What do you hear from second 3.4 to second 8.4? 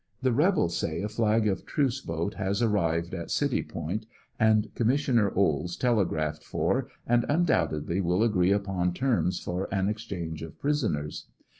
Point and Commissioner Olds telegraphed for and undoubtedly will